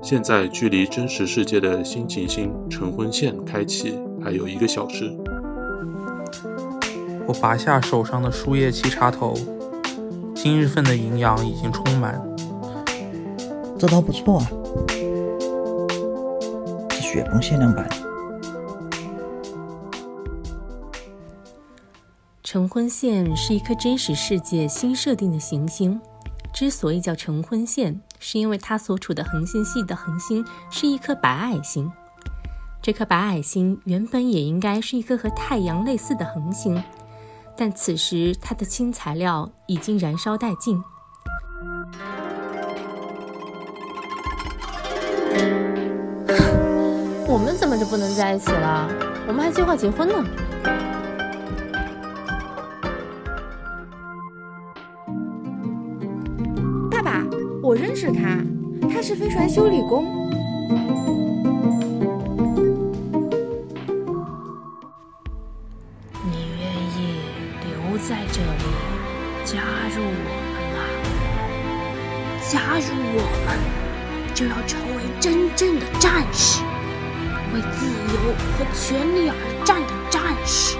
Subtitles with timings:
[0.00, 5.14] 现在距离真实世界的新行星晨昏线开启还有一个小时。
[7.26, 9.34] 我拔下手上的输液器插头，
[10.34, 12.18] 今日份的营养已经充满。
[13.78, 14.50] 这倒不错啊，
[16.90, 17.86] 是雪崩限量版。
[22.42, 26.00] 晨昏线是一颗真实世界新设定的行星，
[26.54, 31.90] 之所以叫晨昏线，是因为它所处的恒星系的恒星是一颗白矮星。
[32.80, 36.82] 这颗白矮星原本也应该是一颗和太阳类似的恒星，
[37.56, 40.82] 但此时它的氢材料已经燃烧殆尽。
[47.26, 48.88] 我们怎么就不能在一起了？
[49.26, 50.47] 我们还计划结婚呢。
[57.68, 58.42] 我认识他，
[58.90, 60.06] 他是飞船修理工。
[66.24, 67.20] 你愿意
[67.60, 68.64] 留在这里，
[69.44, 69.60] 加
[69.94, 70.78] 入我们吗？
[72.48, 73.60] 加入我们，
[74.34, 76.62] 就要成为真正的战士，
[77.52, 78.16] 为自由
[78.56, 79.34] 和权利而
[79.66, 80.78] 战的战士。